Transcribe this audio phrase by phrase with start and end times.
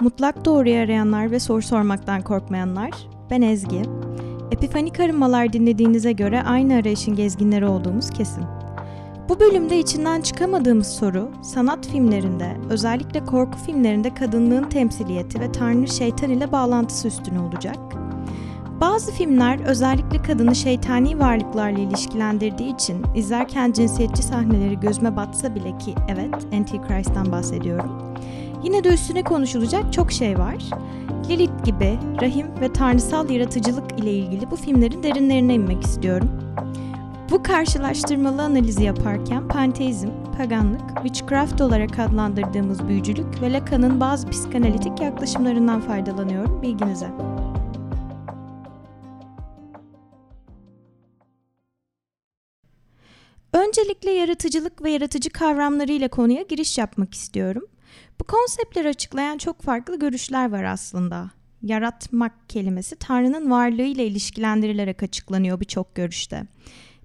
[0.00, 2.90] Mutlak doğruyu arayanlar ve soru sormaktan korkmayanlar.
[3.30, 3.82] Ben Ezgi.
[4.50, 8.44] Epifanik arınmalar dinlediğinize göre aynı arayışın gezginleri olduğumuz kesin.
[9.28, 16.30] Bu bölümde içinden çıkamadığımız soru, sanat filmlerinde, özellikle korku filmlerinde kadınlığın temsiliyeti ve Tanrı şeytan
[16.30, 17.78] ile bağlantısı üstüne olacak.
[18.80, 25.94] Bazı filmler özellikle kadını şeytani varlıklarla ilişkilendirdiği için izlerken cinsiyetçi sahneleri gözüme batsa bile ki
[26.08, 28.16] evet Antichrist'ten bahsediyorum.
[28.62, 30.56] Yine de üstüne konuşulacak çok şey var.
[31.28, 36.30] Lilith gibi rahim ve tanrısal yaratıcılık ile ilgili bu filmlerin derinlerine inmek istiyorum.
[37.30, 45.80] Bu karşılaştırmalı analizi yaparken panteizm, paganlık, witchcraft olarak adlandırdığımız büyücülük ve Lacan'ın bazı psikanalitik yaklaşımlarından
[45.80, 47.10] faydalanıyorum bilginize.
[53.52, 57.62] Öncelikle yaratıcılık ve yaratıcı kavramlarıyla konuya giriş yapmak istiyorum.
[58.20, 61.30] Bu konseptleri açıklayan çok farklı görüşler var aslında.
[61.62, 66.46] Yaratmak kelimesi Tanrı'nın varlığıyla ilişkilendirilerek açıklanıyor birçok görüşte.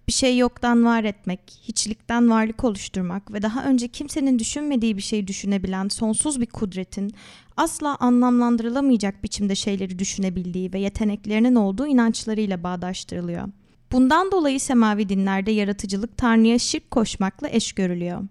[0.07, 5.27] Bir şey yoktan var etmek, hiçlikten varlık oluşturmak ve daha önce kimsenin düşünmediği bir şeyi
[5.27, 7.13] düşünebilen sonsuz bir kudretin
[7.57, 13.47] asla anlamlandırılamayacak biçimde şeyleri düşünebildiği ve yeteneklerinin olduğu inançlarıyla bağdaştırılıyor.
[13.91, 18.21] Bundan dolayı semavi dinlerde yaratıcılık Tanrı'ya şirk koşmakla eş görülüyor.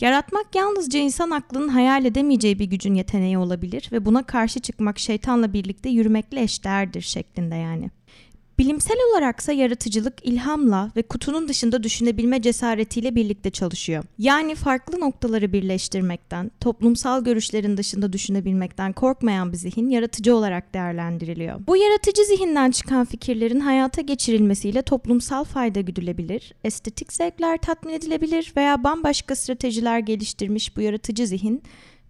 [0.00, 5.52] Yaratmak yalnızca insan aklının hayal edemeyeceği bir gücün yeteneği olabilir ve buna karşı çıkmak şeytanla
[5.52, 7.90] birlikte yürümekle eşdeğerdir şeklinde yani.
[8.58, 14.04] Bilimsel olaraksa yaratıcılık ilhamla ve kutunun dışında düşünebilme cesaretiyle birlikte çalışıyor.
[14.18, 21.60] Yani farklı noktaları birleştirmekten, toplumsal görüşlerin dışında düşünebilmekten korkmayan bir zihin yaratıcı olarak değerlendiriliyor.
[21.66, 28.84] Bu yaratıcı zihinden çıkan fikirlerin hayata geçirilmesiyle toplumsal fayda güdülebilir, estetik zevkler tatmin edilebilir veya
[28.84, 31.62] bambaşka stratejiler geliştirmiş bu yaratıcı zihin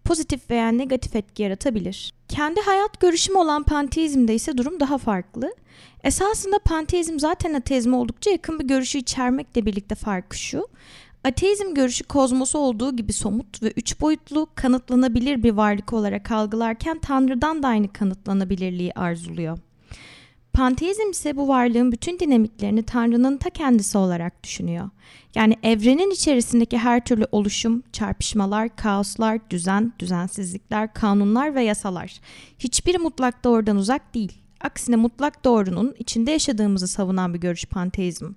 [0.04, 2.17] pozitif veya negatif etki yaratabilir.
[2.28, 5.54] Kendi hayat görüşüm olan panteizmde ise durum daha farklı.
[6.04, 10.69] Esasında panteizm zaten ateizme oldukça yakın bir görüşü içermekle birlikte farkı şu.
[11.25, 17.62] Ateizm görüşü kozmosu olduğu gibi somut ve üç boyutlu, kanıtlanabilir bir varlık olarak algılarken Tanrı'dan
[17.62, 19.58] da aynı kanıtlanabilirliği arzuluyor.
[20.58, 24.91] Panteizm ise bu varlığın bütün dinamiklerini Tanrı'nın ta kendisi olarak düşünüyor.
[25.34, 32.20] Yani evrenin içerisindeki her türlü oluşum, çarpışmalar, kaoslar, düzen, düzensizlikler, kanunlar ve yasalar
[32.58, 34.32] hiçbiri mutlak doğrudan uzak değil.
[34.60, 38.32] Aksine mutlak doğrunun içinde yaşadığımızı savunan bir görüş panteizm.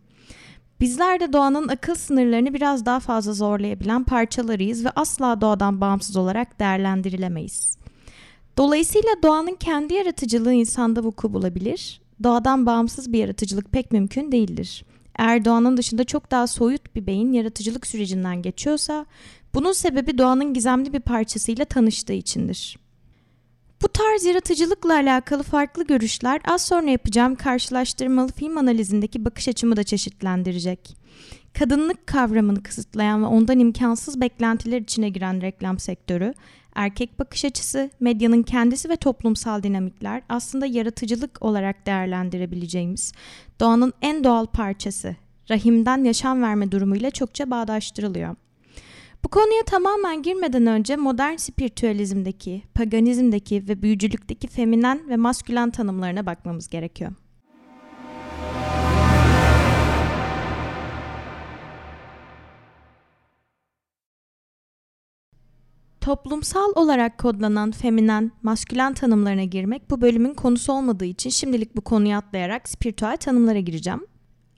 [0.80, 6.60] Bizler de doğanın akıl sınırlarını biraz daha fazla zorlayabilen parçalarıyız ve asla doğadan bağımsız olarak
[6.60, 7.78] değerlendirilemeyiz.
[8.58, 12.01] Dolayısıyla doğanın kendi yaratıcılığı insanda vuku bulabilir.
[12.24, 14.86] Doğadan bağımsız bir yaratıcılık pek mümkün değildir.
[15.18, 19.06] Eğer doğanın dışında çok daha soyut bir beyin yaratıcılık sürecinden geçiyorsa,
[19.54, 22.78] bunun sebebi doğanın gizemli bir parçasıyla tanıştığı içindir.
[23.82, 29.84] Bu tarz yaratıcılıkla alakalı farklı görüşler az sonra yapacağım karşılaştırmalı film analizindeki bakış açımı da
[29.84, 30.98] çeşitlendirecek.
[31.60, 36.34] Kadınlık kavramını kısıtlayan ve ondan imkansız beklentiler içine giren reklam sektörü,
[36.76, 43.14] erkek bakış açısı, medyanın kendisi ve toplumsal dinamikler aslında yaratıcılık olarak değerlendirebileceğimiz
[43.60, 45.16] doğanın en doğal parçası,
[45.50, 48.36] rahimden yaşam verme durumuyla çokça bağdaştırılıyor.
[49.24, 56.68] Bu konuya tamamen girmeden önce modern spiritüalizmdeki, paganizmdeki ve büyücülükteki feminen ve maskülen tanımlarına bakmamız
[56.68, 57.12] gerekiyor.
[66.02, 72.16] Toplumsal olarak kodlanan feminen, maskülen tanımlarına girmek bu bölümün konusu olmadığı için şimdilik bu konuyu
[72.16, 74.08] atlayarak spiritüel tanımlara gireceğim.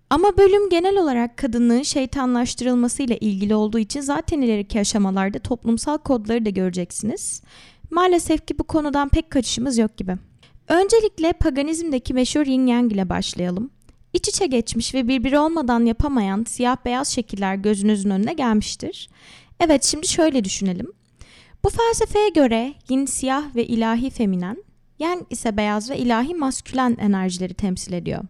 [0.09, 6.49] Ama bölüm genel olarak kadınlığın şeytanlaştırılmasıyla ilgili olduğu için zaten ileriki aşamalarda toplumsal kodları da
[6.49, 7.41] göreceksiniz.
[7.91, 10.15] Maalesef ki bu konudan pek kaçışımız yok gibi.
[10.67, 13.71] Öncelikle paganizmdeki meşhur yin yang ile başlayalım.
[14.13, 19.09] İç içe geçmiş ve birbiri olmadan yapamayan siyah beyaz şekiller gözünüzün önüne gelmiştir.
[19.59, 20.93] Evet şimdi şöyle düşünelim.
[21.65, 24.63] Bu felsefeye göre yin siyah ve ilahi feminen,
[24.99, 28.23] yang ise beyaz ve ilahi maskülen enerjileri temsil ediyor.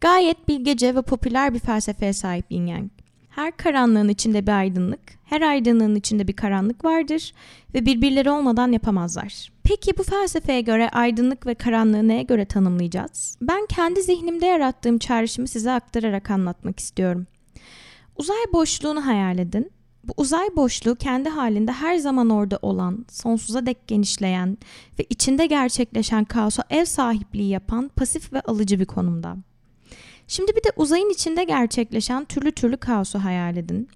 [0.00, 2.90] Gayet bilgece ve popüler bir felsefeye sahip yin yang.
[3.30, 7.34] Her karanlığın içinde bir aydınlık, her aydınlığın içinde bir karanlık vardır
[7.74, 9.52] ve birbirleri olmadan yapamazlar.
[9.64, 13.38] Peki bu felsefeye göre aydınlık ve karanlığı neye göre tanımlayacağız?
[13.42, 17.26] Ben kendi zihnimde yarattığım çağrışımı size aktararak anlatmak istiyorum.
[18.16, 19.70] Uzay boşluğunu hayal edin.
[20.04, 24.58] Bu uzay boşluğu kendi halinde her zaman orada olan, sonsuza dek genişleyen
[24.98, 29.36] ve içinde gerçekleşen kaosa ev sahipliği yapan pasif ve alıcı bir konumda.
[30.28, 33.88] Şimdi bir de uzayın içinde gerçekleşen türlü türlü kaosu hayal edin.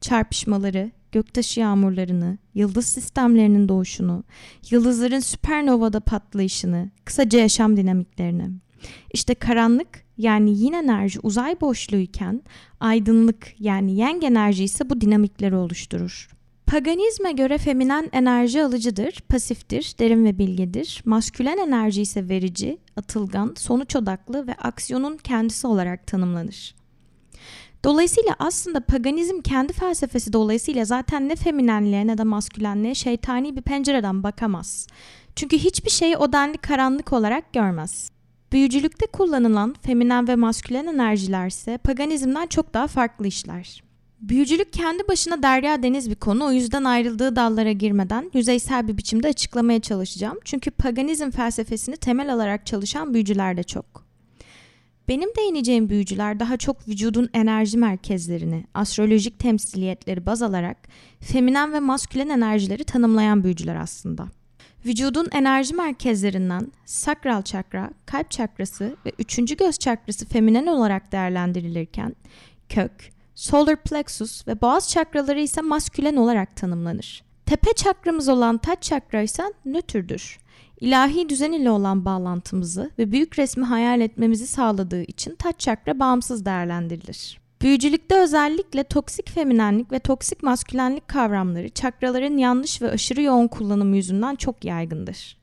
[0.00, 4.24] Çarpışmaları, göktaşı yağmurlarını, yıldız sistemlerinin doğuşunu,
[4.70, 8.50] yıldızların süpernovada patlayışını, kısaca yaşam dinamiklerini.
[9.12, 9.88] İşte karanlık
[10.18, 12.42] yani yin enerji uzay boşluğuyken
[12.80, 16.28] aydınlık yani yang enerji ise bu dinamikleri oluşturur.
[16.66, 21.02] Paganizme göre feminen enerji alıcıdır, pasiftir, derin ve bilgedir.
[21.04, 26.74] Maskülen enerji ise verici, atılgan, sonuç odaklı ve aksiyonun kendisi olarak tanımlanır.
[27.84, 34.22] Dolayısıyla aslında paganizm kendi felsefesi dolayısıyla zaten ne feminenliğe ne de maskülenliğe şeytani bir pencereden
[34.22, 34.86] bakamaz.
[35.36, 38.10] Çünkü hiçbir şeyi o denli karanlık olarak görmez.
[38.52, 43.82] Büyücülükte kullanılan feminen ve maskülen enerjiler ise paganizmden çok daha farklı işler.
[44.20, 49.28] Büyücülük kendi başına derya deniz bir konu o yüzden ayrıldığı dallara girmeden yüzeysel bir biçimde
[49.28, 50.38] açıklamaya çalışacağım.
[50.44, 54.08] Çünkü paganizm felsefesini temel alarak çalışan büyücüler de çok.
[55.08, 60.76] Benim değineceğim büyücüler daha çok vücudun enerji merkezlerini, astrolojik temsiliyetleri baz alarak
[61.20, 64.28] feminen ve maskülen enerjileri tanımlayan büyücüler aslında.
[64.86, 72.16] Vücudun enerji merkezlerinden sakral çakra, kalp çakrası ve üçüncü göz çakrası feminen olarak değerlendirilirken
[72.68, 77.22] kök, solar plexus ve boğaz çakraları ise maskülen olarak tanımlanır.
[77.46, 80.38] Tepe çakramız olan taç çakra ise nötrdür.
[80.80, 86.44] İlahi düzen ile olan bağlantımızı ve büyük resmi hayal etmemizi sağladığı için taç çakra bağımsız
[86.44, 87.47] değerlendirilir.
[87.62, 94.34] Büyücülükte özellikle toksik feminenlik ve toksik maskülenlik kavramları çakraların yanlış ve aşırı yoğun kullanımı yüzünden
[94.34, 95.38] çok yaygındır.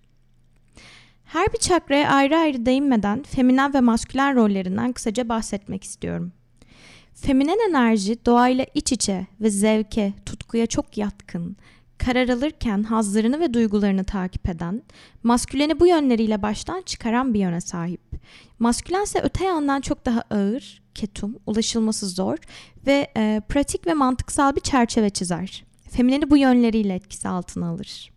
[1.26, 6.32] Her bir çakraya ayrı ayrı değinmeden feminen ve maskülen rollerinden kısaca bahsetmek istiyorum.
[7.14, 11.58] Feminen enerji doğayla iç içe ve zevke, tutkuya çok yatkın,
[11.98, 14.84] karar alırken hazlarını ve duygularını takip eden,
[15.24, 18.02] masküleni bu yönleriyle baştan çıkaran bir yöne sahip.
[18.60, 22.38] Maskülen ise öte yandan çok daha ağır, ketum, ulaşılması zor
[22.88, 25.64] ve e, pratik ve mantıksal bir çerçeve çizer.
[25.90, 28.12] Femineni bu yönleriyle etkisi altına alır.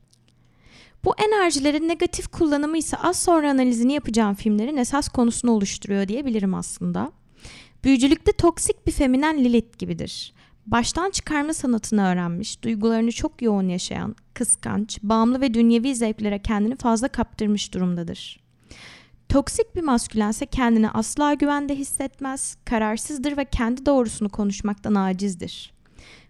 [1.05, 7.13] Bu enerjilerin negatif kullanımı ise az sonra analizini yapacağım filmlerin esas konusunu oluşturuyor diyebilirim aslında.
[7.85, 10.33] Büyücülükte toksik bir feminen Lilith gibidir.
[10.71, 17.09] Baştan çıkarma sanatını öğrenmiş, duygularını çok yoğun yaşayan, kıskanç, bağımlı ve dünyevi zevklere kendini fazla
[17.09, 18.41] kaptırmış durumdadır.
[19.29, 25.73] Toksik bir maskülense kendini asla güvende hissetmez, kararsızdır ve kendi doğrusunu konuşmaktan acizdir.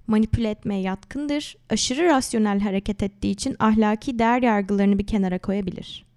[0.06, 6.07] Manipüle etmeye yatkındır, aşırı rasyonel hareket ettiği için ahlaki değer yargılarını bir kenara koyabilir.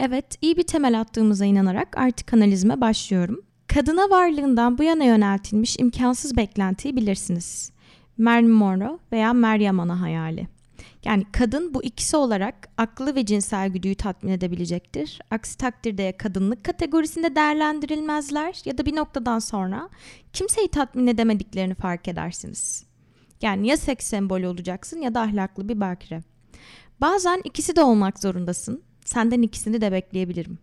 [0.00, 3.40] Evet, iyi bir temel attığımıza inanarak artık analizime başlıyorum.
[3.66, 7.72] Kadına varlığından bu yana yöneltilmiş imkansız beklentiyi bilirsiniz.
[8.18, 10.48] Marilyn Monroe veya Meryem Ana hayali.
[11.04, 15.20] Yani kadın bu ikisi olarak aklı ve cinsel güdüyü tatmin edebilecektir.
[15.30, 19.88] Aksi takdirde ya kadınlık kategorisinde değerlendirilmezler ya da bir noktadan sonra
[20.32, 22.84] kimseyi tatmin edemediklerini fark edersiniz.
[23.42, 26.22] Yani ya seks sembolü olacaksın ya da ahlaklı bir bakire.
[27.00, 28.82] Bazen ikisi de olmak zorundasın.
[29.04, 30.58] Senden ikisini de bekleyebilirim.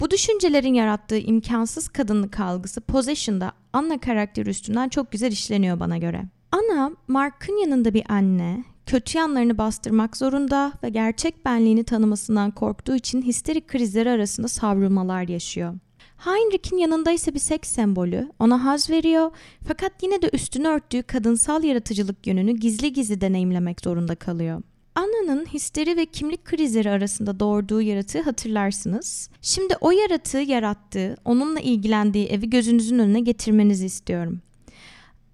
[0.00, 6.24] Bu düşüncelerin yarattığı imkansız kadınlık algısı Possession'da Anna karakteri üstünden çok güzel işleniyor bana göre.
[6.52, 13.22] Anna, Mark'ın yanında bir anne, kötü yanlarını bastırmak zorunda ve gerçek benliğini tanımasından korktuğu için
[13.22, 15.74] histerik krizleri arasında savrulmalar yaşıyor.
[16.16, 19.30] Heinrich'in yanında ise bir seks sembolü, ona haz veriyor
[19.68, 24.62] fakat yine de üstünü örttüğü kadınsal yaratıcılık yönünü gizli gizli deneyimlemek zorunda kalıyor.
[24.94, 29.30] Anna'nın histeri ve kimlik krizleri arasında doğurduğu yaratığı hatırlarsınız.
[29.42, 34.40] Şimdi o yaratığı yarattığı, onunla ilgilendiği evi gözünüzün önüne getirmenizi istiyorum.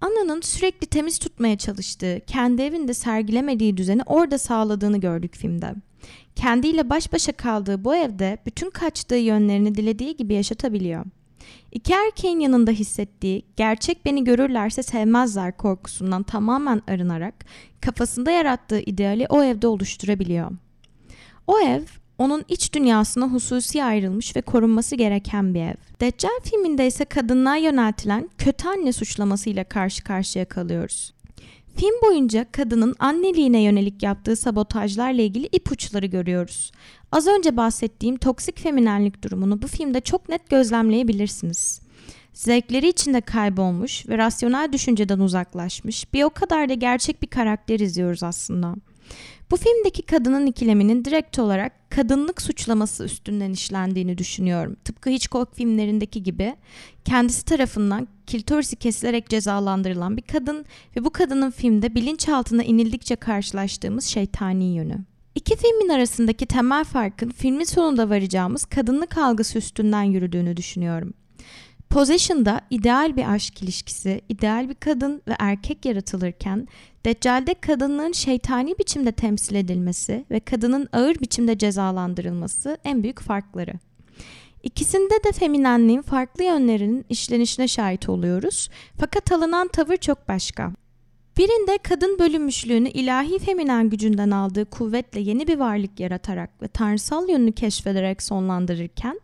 [0.01, 5.73] Anna'nın sürekli temiz tutmaya çalıştığı, kendi evinde sergilemediği düzeni orada sağladığını gördük filmde.
[6.35, 11.05] Kendiyle baş başa kaldığı bu evde bütün kaçtığı yönlerini dilediği gibi yaşatabiliyor.
[11.71, 17.45] İki erkeğin yanında hissettiği, gerçek beni görürlerse sevmezler korkusundan tamamen arınarak
[17.81, 20.51] kafasında yarattığı ideali o evde oluşturabiliyor.
[21.47, 21.81] O ev
[22.17, 25.75] onun iç dünyasına hususi ayrılmış ve korunması gereken bir ev.
[25.99, 31.13] Deccal filminde ise kadınlığa yöneltilen kötü anne suçlamasıyla karşı karşıya kalıyoruz.
[31.75, 36.71] Film boyunca kadının anneliğine yönelik yaptığı sabotajlarla ilgili ipuçları görüyoruz.
[37.11, 41.81] Az önce bahsettiğim toksik feminenlik durumunu bu filmde çok net gözlemleyebilirsiniz.
[42.33, 48.23] Zevkleri içinde kaybolmuş ve rasyonel düşünceden uzaklaşmış bir o kadar da gerçek bir karakter izliyoruz
[48.23, 48.75] aslında.
[49.51, 54.75] Bu filmdeki kadının ikileminin direkt olarak kadınlık suçlaması üstünden işlendiğini düşünüyorum.
[54.85, 56.55] Tıpkı Hitchcock filmlerindeki gibi
[57.05, 60.65] kendisi tarafından kiltorisi kesilerek cezalandırılan bir kadın
[60.97, 64.97] ve bu kadının filmde bilinçaltına inildikçe karşılaştığımız şeytani yönü.
[65.35, 71.13] İki filmin arasındaki temel farkın filmin sonunda varacağımız kadınlık algısı üstünden yürüdüğünü düşünüyorum.
[71.91, 76.67] Possession'da ideal bir aşk ilişkisi, ideal bir kadın ve erkek yaratılırken
[77.05, 83.73] Deccal'de kadınlığın şeytani biçimde temsil edilmesi ve kadının ağır biçimde cezalandırılması en büyük farkları.
[84.63, 90.71] İkisinde de feminenliğin farklı yönlerinin işlenişine şahit oluyoruz fakat alınan tavır çok başka.
[91.37, 97.51] Birinde kadın bölünmüşlüğünü ilahi feminen gücünden aldığı kuvvetle yeni bir varlık yaratarak ve tanrısal yönünü
[97.51, 99.19] keşfederek sonlandırırken,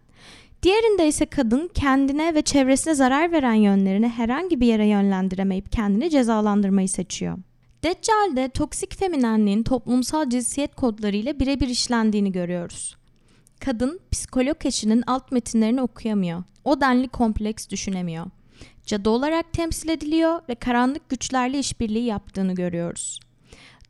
[0.63, 6.89] diğerinde ise kadın kendine ve çevresine zarar veren yönlerini herhangi bir yere yönlendiremeyip kendini cezalandırmayı
[6.89, 7.37] seçiyor.
[7.83, 12.97] Deccal'de toksik feminenliğin toplumsal cinsiyet kodlarıyla birebir işlendiğini görüyoruz.
[13.59, 16.43] Kadın, psikolog eşinin alt metinlerini okuyamıyor.
[16.63, 18.25] O denli kompleks düşünemiyor
[18.87, 23.19] cadı olarak temsil ediliyor ve karanlık güçlerle işbirliği yaptığını görüyoruz.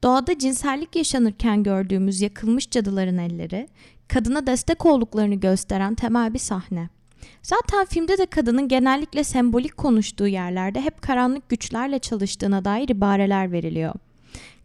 [0.04, 3.68] Doğada cinsellik yaşanırken gördüğümüz yakılmış cadıların elleri,
[4.08, 6.90] kadına destek olduklarını gösteren temel bir sahne.
[7.44, 13.94] Zaten filmde de kadının genellikle sembolik konuştuğu yerlerde hep karanlık güçlerle çalıştığına dair ibareler veriliyor.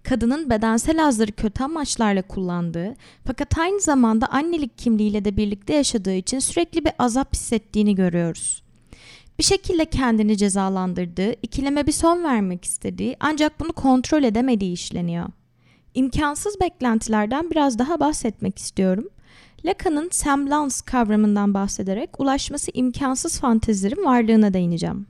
[0.02, 2.94] Kadının bedensel hazları kötü amaçlarla kullandığı
[3.26, 8.62] fakat aynı zamanda annelik kimliğiyle de birlikte yaşadığı için sürekli bir azap hissettiğini görüyoruz
[9.42, 15.26] bir şekilde kendini cezalandırdığı, ikileme bir son vermek istediği ancak bunu kontrol edemediği işleniyor.
[15.94, 19.08] İmkansız beklentilerden biraz daha bahsetmek istiyorum.
[19.64, 25.06] Lacan'ın semblance kavramından bahsederek ulaşması imkansız fantezilerin varlığına değineceğim.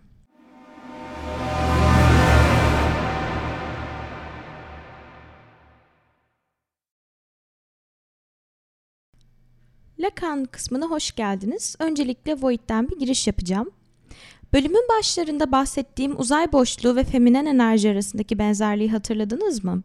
[9.98, 11.76] Lacan kısmına hoş geldiniz.
[11.78, 13.70] Öncelikle Void'den bir giriş yapacağım.
[14.52, 19.82] Bölümün başlarında bahsettiğim uzay boşluğu ve feminen enerji arasındaki benzerliği hatırladınız mı?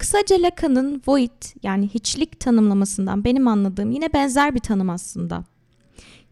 [0.00, 5.44] Kısaca Lacan'ın void yani hiçlik tanımlamasından benim anladığım yine benzer bir tanım aslında.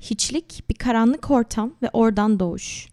[0.00, 2.88] Hiçlik bir karanlık ortam ve oradan doğuş.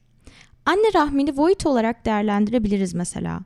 [0.65, 3.39] Anne rahmini void olarak değerlendirebiliriz mesela.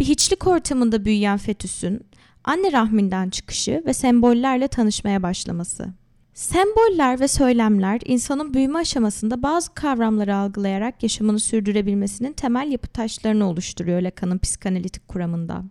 [0.00, 2.00] Bir hiçlik ortamında büyüyen fetüsün
[2.44, 5.88] anne rahminden çıkışı ve sembollerle tanışmaya başlaması.
[6.34, 14.02] Semboller ve söylemler insanın büyüme aşamasında bazı kavramları algılayarak yaşamını sürdürebilmesinin temel yapı taşlarını oluşturuyor
[14.02, 15.64] Lacan'ın psikanalitik kuramında.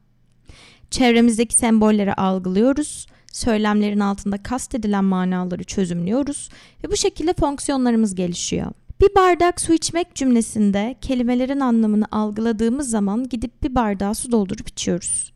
[0.91, 6.49] Çevremizdeki sembolleri algılıyoruz, söylemlerin altında kastedilen manaları çözümlüyoruz
[6.83, 8.71] ve bu şekilde fonksiyonlarımız gelişiyor.
[9.01, 15.33] Bir bardak su içmek cümlesinde kelimelerin anlamını algıladığımız zaman gidip bir bardağı su doldurup içiyoruz.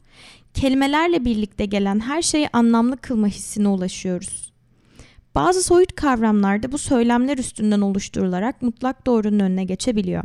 [0.53, 4.53] Kelimelerle birlikte gelen her şeyi anlamlı kılma hissine ulaşıyoruz.
[5.35, 10.23] Bazı soyut kavramlarda bu söylemler üstünden oluşturularak mutlak doğrunun önüne geçebiliyor.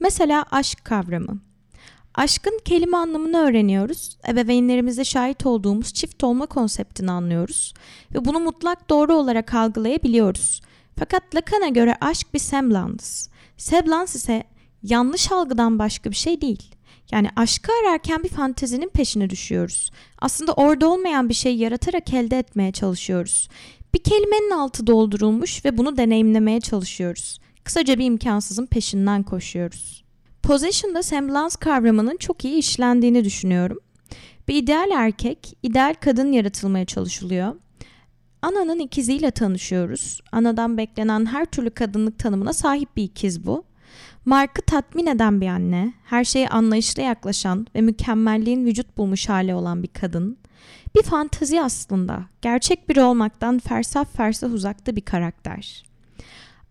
[0.00, 1.40] Mesela aşk kavramı.
[2.14, 4.18] Aşkın kelime anlamını öğreniyoruz.
[4.28, 7.74] Ebeveynlerimize şahit olduğumuz çift olma konseptini anlıyoruz
[8.14, 10.62] ve bunu mutlak doğru olarak algılayabiliyoruz.
[10.98, 13.04] Fakat Lacan'a göre aşk bir semblance.
[13.56, 14.44] Semblance ise
[14.82, 16.74] yanlış algıdan başka bir şey değil.
[17.12, 19.90] Yani aşkı ararken bir fantezinin peşine düşüyoruz.
[20.18, 23.48] Aslında orada olmayan bir şey yaratarak elde etmeye çalışıyoruz.
[23.94, 27.38] Bir kelimenin altı doldurulmuş ve bunu deneyimlemeye çalışıyoruz.
[27.64, 30.01] Kısaca bir imkansızın peşinden koşuyoruz.
[30.42, 33.78] Possession'da semblance kavramının çok iyi işlendiğini düşünüyorum.
[34.48, 37.54] Bir ideal erkek, ideal kadın yaratılmaya çalışılıyor.
[38.42, 40.20] Ana'nın ikiziyle tanışıyoruz.
[40.32, 43.64] Anadan beklenen her türlü kadınlık tanımına sahip bir ikiz bu.
[44.24, 49.82] Mark'ı tatmin eden bir anne, her şeye anlayışla yaklaşan ve mükemmelliğin vücut bulmuş hali olan
[49.82, 50.38] bir kadın.
[50.96, 52.24] Bir fantazi aslında.
[52.42, 55.91] Gerçek biri olmaktan fersah fersah uzakta bir karakter.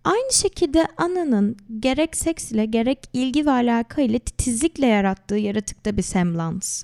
[0.03, 6.01] Aynı şekilde Ana'nın gerek seks ile gerek ilgi ve alaka ile titizlikle yarattığı yaratıkta bir
[6.01, 6.83] semblans.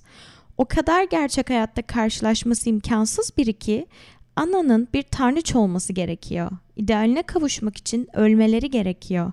[0.58, 3.88] O kadar gerçek hayatta karşılaşması imkansız biri ki
[4.36, 6.52] Ana'nın bir tanrıç olması gerekiyor.
[6.76, 9.32] İdealine kavuşmak için ölmeleri gerekiyor.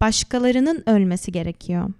[0.00, 1.90] Başkalarının ölmesi gerekiyor.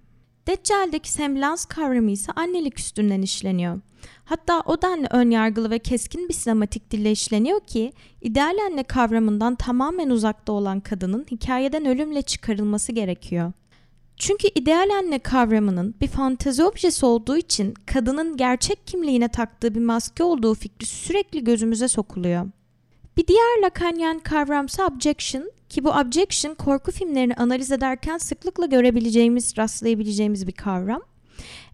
[0.47, 3.81] Deccal'deki semblans kavramı ise annelik üstünden işleniyor.
[4.25, 9.55] Hatta o denli ön yargılı ve keskin bir sinematik dille işleniyor ki ideal anne kavramından
[9.55, 13.53] tamamen uzakta olan kadının hikayeden ölümle çıkarılması gerekiyor.
[14.17, 20.25] Çünkü ideal anne kavramının bir fantezi objesi olduğu için kadının gerçek kimliğine taktığı bir maske
[20.25, 22.47] olduğu fikri sürekli gözümüze sokuluyor.
[23.17, 30.47] Bir diğer Lacanyan kavramsa objection ki bu objection korku filmlerini analiz ederken sıklıkla görebileceğimiz, rastlayabileceğimiz
[30.47, 31.03] bir kavram.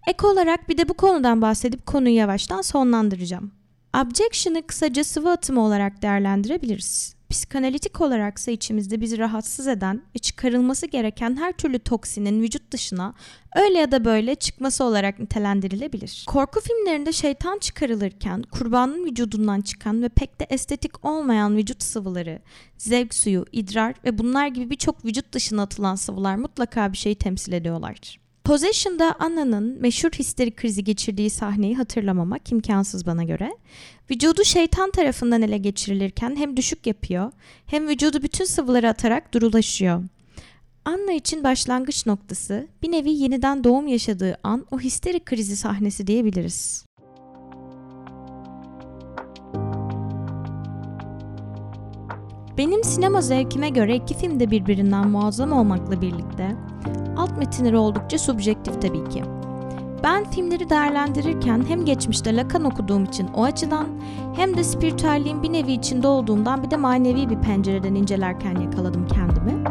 [0.07, 3.53] Ek olarak bir de bu konudan bahsedip konuyu yavaştan sonlandıracağım.
[4.01, 7.17] Objection'ı kısaca sıvı atımı olarak değerlendirebiliriz.
[7.31, 13.15] Psikanalitik olaraksa içimizde bizi rahatsız eden ve çıkarılması gereken her türlü toksinin vücut dışına
[13.57, 16.25] öyle ya da böyle çıkması olarak nitelendirilebilir.
[16.27, 22.39] Korku filmlerinde şeytan çıkarılırken kurbanın vücudundan çıkan ve pek de estetik olmayan vücut sıvıları,
[22.79, 27.53] zevk suyu, idrar ve bunlar gibi birçok vücut dışına atılan sıvılar mutlaka bir şeyi temsil
[27.53, 28.19] ediyorlar.
[28.47, 33.57] Possession'da Anna'nın meşhur histerik krizi geçirdiği sahneyi hatırlamamak imkansız bana göre.
[34.11, 37.33] Vücudu şeytan tarafından ele geçirilirken hem düşük yapıyor
[37.67, 40.03] hem vücudu bütün sıvıları atarak durulaşıyor.
[40.85, 46.86] Anna için başlangıç noktası bir nevi yeniden doğum yaşadığı an o histerik krizi sahnesi diyebiliriz.
[52.59, 56.57] Benim sinema zevkime göre iki film de birbirinden muazzam olmakla birlikte
[57.17, 59.23] alt metinleri oldukça subjektif tabii ki.
[60.05, 63.87] Ben filmleri değerlendirirken hem geçmişte Lacan okuduğum için o açıdan
[64.37, 69.65] hem de spiritüelliğin bir nevi içinde olduğumdan bir de manevi bir pencereden incelerken yakaladım kendimi.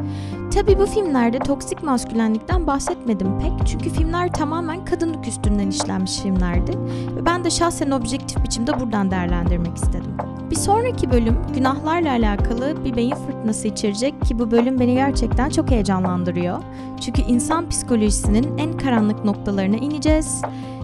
[0.53, 6.71] Tabi bu filmlerde toksik maskülenlikten bahsetmedim pek çünkü filmler tamamen kadınlık üstünden işlenmiş filmlerdi
[7.15, 10.34] ve ben de şahsen objektif biçimde buradan değerlendirmek istedim.
[10.55, 15.71] Bir sonraki bölüm günahlarla alakalı bir beyin fırtınası içerecek ki bu bölüm beni gerçekten çok
[15.71, 16.59] heyecanlandırıyor.
[17.01, 20.41] Çünkü insan psikolojisinin en karanlık noktalarına ineceğiz.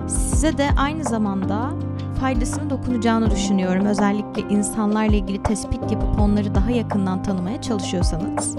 [0.07, 1.71] Size de aynı zamanda
[2.19, 3.85] faydasını dokunacağını düşünüyorum.
[3.85, 8.55] Özellikle insanlarla ilgili tespit yapıp onları daha yakından tanımaya çalışıyorsanız.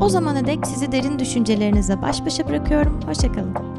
[0.00, 3.00] O zamana dek sizi derin düşüncelerinize baş başa bırakıyorum.
[3.06, 3.69] Hoşçakalın.